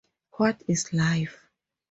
[0.37, 1.37] What Is Life?